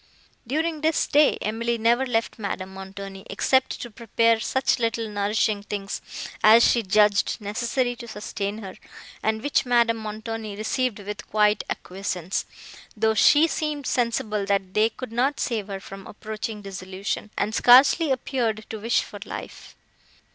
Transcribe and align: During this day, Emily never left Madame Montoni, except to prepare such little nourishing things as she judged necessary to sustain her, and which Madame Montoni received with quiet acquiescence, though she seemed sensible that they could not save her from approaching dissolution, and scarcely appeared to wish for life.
During 0.47 0.81
this 0.81 1.05
day, 1.05 1.37
Emily 1.43 1.77
never 1.77 2.07
left 2.07 2.39
Madame 2.39 2.73
Montoni, 2.73 3.23
except 3.29 3.79
to 3.83 3.91
prepare 3.91 4.39
such 4.39 4.79
little 4.79 5.07
nourishing 5.07 5.61
things 5.61 6.01
as 6.43 6.63
she 6.67 6.81
judged 6.81 7.39
necessary 7.39 7.95
to 7.97 8.07
sustain 8.07 8.63
her, 8.63 8.77
and 9.21 9.43
which 9.43 9.63
Madame 9.63 9.97
Montoni 9.97 10.55
received 10.55 10.97
with 10.99 11.29
quiet 11.29 11.63
acquiescence, 11.69 12.47
though 12.97 13.13
she 13.13 13.45
seemed 13.45 13.85
sensible 13.85 14.43
that 14.47 14.73
they 14.73 14.89
could 14.89 15.11
not 15.11 15.39
save 15.39 15.67
her 15.67 15.79
from 15.79 16.07
approaching 16.07 16.63
dissolution, 16.63 17.29
and 17.37 17.53
scarcely 17.53 18.09
appeared 18.11 18.65
to 18.71 18.79
wish 18.79 19.03
for 19.03 19.19
life. 19.23 19.75